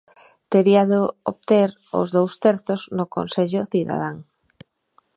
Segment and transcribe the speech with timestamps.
[0.51, 0.97] Tería de
[1.31, 1.69] obter
[1.99, 4.17] os dous terzos no Consello Cidadán.